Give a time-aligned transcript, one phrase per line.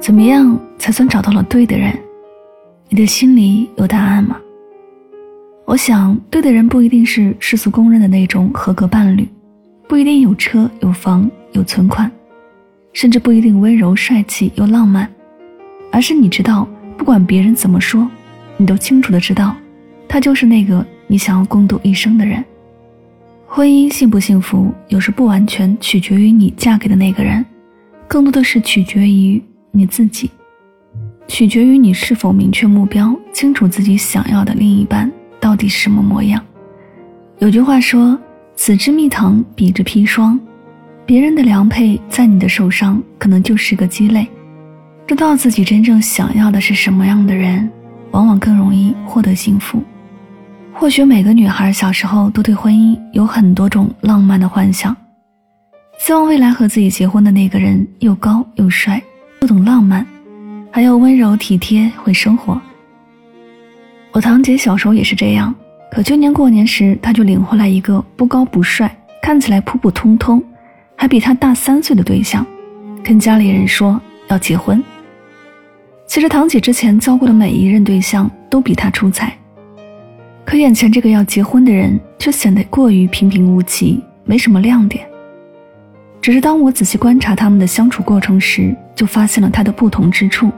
[0.00, 1.92] 怎么样才算找到了对的人？
[2.88, 4.36] 你的心里有答案吗？
[5.66, 9.28] 我想，对的人不一定是世俗公认的那种合格伴侣，
[9.88, 12.10] 不一定有车有房有存款，
[12.92, 15.10] 甚至不一定温柔帅气又浪漫，
[15.92, 18.08] 而是你知道，不管别人怎么说，
[18.56, 19.54] 你都清楚的知道，
[20.08, 22.42] 他就是那个你想要共度一生的人。
[23.46, 27.44] 婚姻幸不幸福，有时不完全取决于你嫁给的那个人，
[28.06, 29.42] 更多的是取决于。
[29.70, 30.30] 你自己，
[31.26, 36.42] 取决于你是否明确目标，清楚自己想要的另一半到底是什么模样。
[37.38, 38.18] 有句话说
[38.56, 40.38] ：“子之蜜糖，彼之砒霜。”
[41.06, 44.26] 别人的良配在你的手上，可能就是个鸡肋。
[45.06, 47.70] 知道自己真正想要的是什么样的人，
[48.10, 49.82] 往往更容易获得幸福。
[50.74, 54.94] 或许每个女孩小时候都对婚姻有很多种浪漫的幻想，
[55.98, 59.02] 希望未来和自己结婚的那个人又高又帅。
[59.40, 60.04] 不懂浪漫，
[60.70, 62.60] 还要温柔体贴会生活。
[64.10, 65.54] 我堂姐小时候也是这样，
[65.92, 70.42] 可去年过年时，她就领回来一个不高不帅，看起来普普通通，
[70.96, 72.44] 还比她大三岁的对象，
[73.02, 74.82] 跟家里人说要结婚。
[76.06, 79.32] 其实堂姐之前交过的每一任对象都比她出彩，
[80.44, 85.06] 可眼前这个要结婚的人却显得过于平平无奇，没什么亮点。
[86.28, 90.52] 只是当我仔细观察他们的相处过程时，就发现了他的不同之处。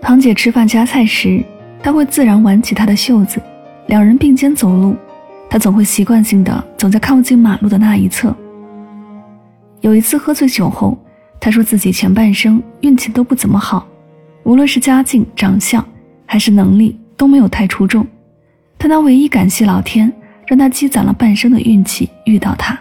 [0.00, 1.40] 堂姐吃饭夹菜时，
[1.80, 3.38] 他会自然挽起她的袖子；
[3.86, 4.96] 两人并肩走路，
[5.48, 8.34] 他总会习惯性的走在靠近马路的那一侧。
[9.80, 10.98] 有一次喝醉酒后，
[11.38, 13.86] 他说自己前半生运气都不怎么好，
[14.42, 15.86] 无论是家境、长相
[16.26, 18.04] 还是能力都没有太出众，
[18.76, 20.12] 但他唯一感谢老天，
[20.48, 22.76] 让他积攒了半生的运气遇到他。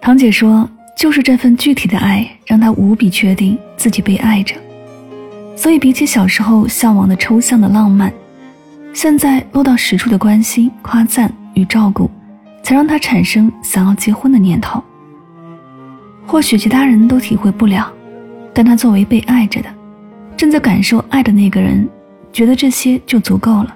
[0.00, 0.68] 堂姐说。
[0.98, 4.56] 就是这份具体的爱，让他无比确定自己被爱着。
[5.54, 8.12] 所以，比起小时候向往的抽象的浪漫，
[8.92, 12.10] 现在落到实处的关心、夸赞与照顾，
[12.64, 14.82] 才让他产生想要结婚的念头。
[16.26, 17.88] 或许其他人都体会不了，
[18.52, 19.68] 但他作为被爱着的，
[20.36, 21.88] 正在感受爱的那个人，
[22.32, 23.72] 觉得这些就足够了。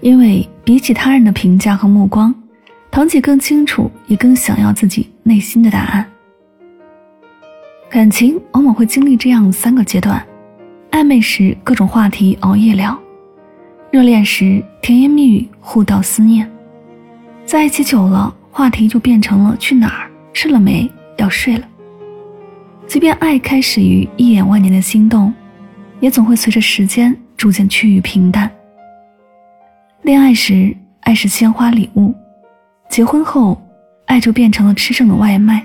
[0.00, 2.32] 因为比起他人的评价和目光。
[2.94, 6.06] 堂姐更清楚，也更想要自己内心的答案。
[7.90, 10.24] 感情往往会经历这样三个阶段：
[10.92, 12.96] 暧昧时各种话题熬夜聊，
[13.90, 16.48] 热恋时甜言蜜语互道思念，
[17.44, 21.66] 在一起久了，话题就变成了去哪儿、吃了没、要睡了。
[22.86, 25.34] 即便爱开始于一眼万年的心动，
[25.98, 28.48] 也总会随着时间逐渐趋于平淡。
[30.02, 32.14] 恋爱时，爱是鲜花礼物。
[32.88, 33.60] 结婚后，
[34.06, 35.64] 爱就变成了吃剩的外卖。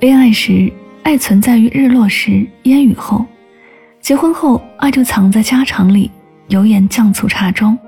[0.00, 0.72] 恋爱时，
[1.04, 3.24] 爱存在于日落时、烟雨后；
[4.00, 6.10] 结婚后，爱就藏在家常里、
[6.48, 7.78] 油盐酱醋茶中。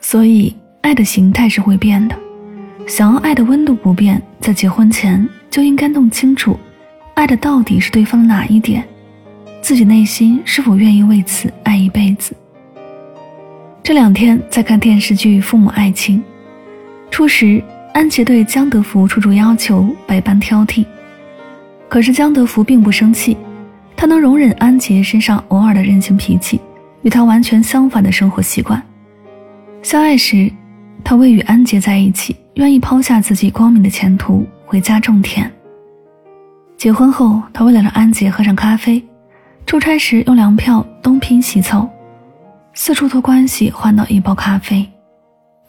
[0.00, 2.16] 所以，爱的形态是会变的。
[2.86, 6.58] 想要爱的温度不变，在结婚前就应该弄清楚，
[7.14, 8.82] 爱的到底是对方的哪一点，
[9.60, 12.34] 自己内心是否愿意为此爱一辈子。
[13.82, 16.18] 这两天在看电视剧《父母爱情》。
[17.10, 20.84] 初时，安杰对江德福处处要求，百般挑剔。
[21.88, 23.36] 可是江德福并不生气，
[23.96, 26.60] 他能容忍安杰身上偶尔的任性脾气，
[27.02, 28.82] 与他完全相反的生活习惯。
[29.80, 30.50] 相爱时，
[31.04, 35.48] 他为与安杰在一起，愿意抛下自己光明的前途，回家种田。
[36.76, 39.00] 结婚后，他为了让安杰喝上咖啡，
[39.66, 41.88] 出差时用粮票东拼西凑，
[42.74, 44.84] 四处托关系换到一包咖啡。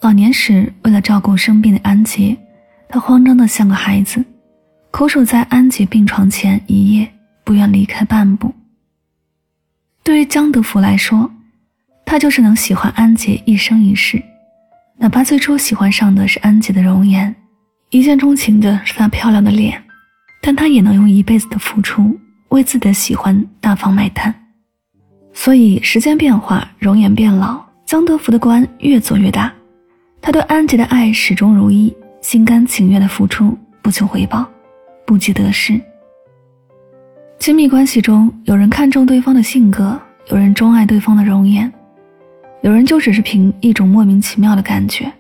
[0.06, 2.38] 老年时，为了照顾生病的安杰，
[2.88, 4.24] 他慌张的像个孩子，
[4.92, 7.12] 苦守在安杰病床前一夜，
[7.44, 8.54] 不愿离开半步。
[10.04, 11.28] 对于江德福来说，
[12.06, 14.22] 他就是能喜欢安杰一生一世，
[15.00, 17.36] 哪怕最初喜欢上的是安杰的容颜，
[17.90, 19.84] 一见钟情的是她漂亮的脸，
[20.40, 22.16] 但他也能用一辈子的付出
[22.50, 24.32] 为自己的喜欢大方买单。
[25.34, 29.52] 所以，时间变化，容颜变老，江德福的官越做越大。
[30.26, 34.44] 他对安吉的爱始终如一，心甘情愿的付出，不求回报，
[35.06, 35.80] 不计得失。
[37.38, 39.96] 亲密关系中，有人看重对方的性格，
[40.30, 41.72] 有人钟爱对方的容颜，
[42.62, 45.14] 有人就只是凭一种莫名其妙的感觉。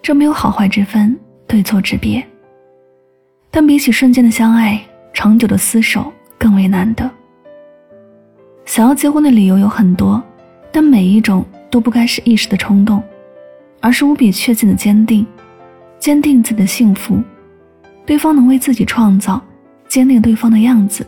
[0.00, 1.14] 这没有好坏之分，
[1.46, 2.26] 对错之别。
[3.50, 4.80] 但比起瞬间的相爱，
[5.12, 7.10] 长久的厮守更为难得。
[8.64, 10.22] 想要结婚的理由有很多，
[10.72, 13.02] 但每一种都不该是一时的冲动，
[13.80, 15.26] 而是无比确信的坚定，
[15.98, 17.22] 坚定自己的幸福，
[18.04, 19.40] 对方能为自己创造，
[19.88, 21.06] 坚定对方的样子。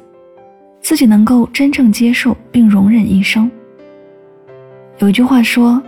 [0.81, 3.51] 自己能够真正接受并容忍一生。
[4.99, 5.81] 有一句话说：“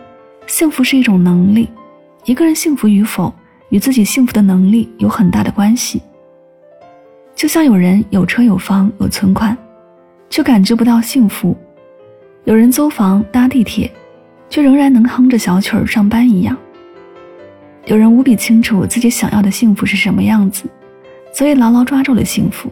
[0.46, 1.68] 幸福是一种能力，
[2.24, 3.32] 一个人幸福与否
[3.70, 6.02] 与自己幸福的能力有很大的关系。”
[7.34, 9.56] 就像有人有车有房有存款，
[10.28, 11.56] 却感觉不到幸福；
[12.44, 13.90] 有人租房搭地铁，
[14.50, 16.56] 却仍然能哼着小曲儿上班一样。
[17.86, 20.64] 有人无比清楚自己想要的幸福是什么样子，
[21.32, 22.70] 所以牢牢抓住了幸福。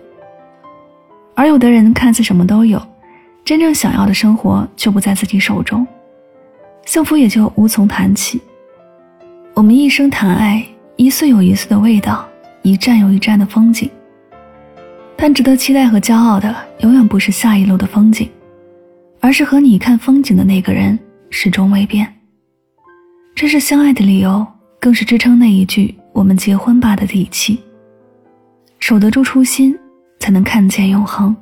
[1.35, 2.81] 而有的人看似什么都有，
[3.45, 5.87] 真正想要的生活却不在自己手中，
[6.87, 8.41] 幸福也就无从谈起。
[9.55, 10.65] 我们一生谈爱，
[10.97, 12.27] 一岁有一岁的味道，
[12.63, 13.91] 一站有一站的风景。
[15.17, 18.31] 但值得期待和骄傲的，永远不是下一路的风景，
[19.19, 20.99] 而是和你看风景的那个人
[21.31, 22.11] 始终未变。
[23.35, 24.47] 这是相爱的理由，
[24.81, 27.61] 更是支撑那一句“我们结婚吧”的底气。
[28.79, 29.79] 守得住初心。
[30.21, 31.35] 才能看见永恒。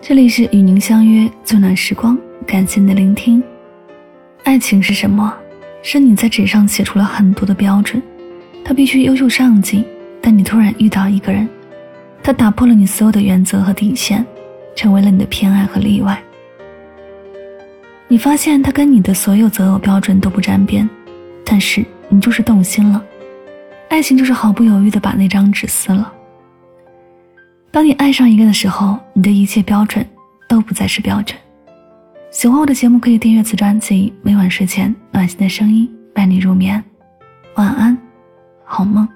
[0.00, 3.40] 这里是与您相约最暖时光，感谢您的聆听。
[4.42, 5.32] 爱情是什么？
[5.82, 8.02] 是你在纸上写出了很多的标准，
[8.64, 9.84] 他必须优秀上进，
[10.20, 11.48] 但你突然遇到一个人，
[12.20, 14.26] 他打破了你所有的原则和底线，
[14.74, 16.20] 成为了你的偏爱和例外。
[18.10, 20.88] 你发现他跟你的所有择偶标准都不沾边，
[21.44, 23.04] 但是你就是动心了。
[23.90, 26.10] 爱情就是毫不犹豫的把那张纸撕了。
[27.70, 30.04] 当你爱上一个的时候，你的一切标准
[30.48, 31.38] 都不再是标准。
[32.30, 34.12] 喜欢我的节目，可以订阅此专辑。
[34.22, 36.82] 每晚睡前，暖心的声音伴你入眠。
[37.56, 37.96] 晚安，
[38.64, 39.06] 好梦。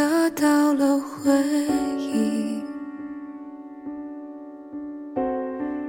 [0.00, 1.30] 得到了回
[1.98, 2.64] 应，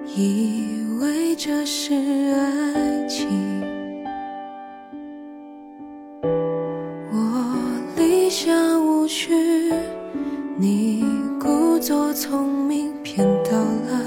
[0.06, 3.30] 以为这是爱情。
[7.14, 7.56] 我
[7.96, 9.34] 理想无趣，
[10.58, 11.06] 你
[11.40, 13.98] 故作聪明骗到了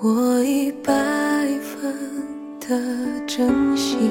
[0.00, 0.90] 我一百
[1.60, 1.94] 分
[2.60, 4.10] 的真心。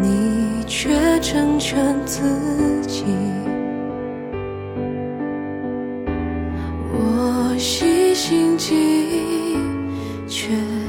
[0.00, 0.90] 你却
[1.20, 2.22] 成全自
[2.86, 3.04] 己，
[6.92, 9.56] 我细心记，
[10.26, 10.48] 却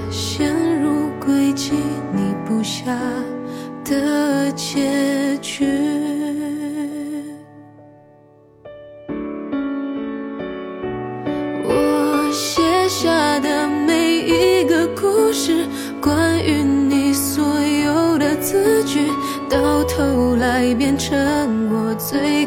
[0.10, 1.74] 陷入轨迹，
[2.14, 2.86] 你布下
[3.84, 5.66] 的结局。
[11.66, 15.68] 我写下的每一个故事，
[16.02, 16.63] 关于
[20.64, 22.43] 会变成我最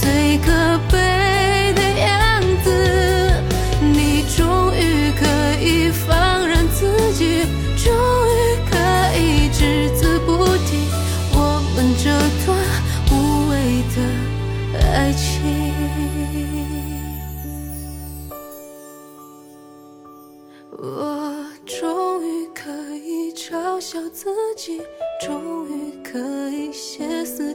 [0.00, 3.42] 最可悲的样子
[3.80, 5.26] 你终于可
[5.60, 7.42] 以放任自己
[7.76, 7.92] 终
[8.28, 8.76] 于可
[9.18, 10.86] 以只字不提
[11.32, 12.10] 我们这
[12.44, 12.58] 段
[13.10, 13.96] 无谓的
[14.80, 15.76] 爱情。
[20.78, 24.80] 我终于可以嘲笑自己
[25.24, 26.18] 终于可
[26.50, 27.45] 以歇斯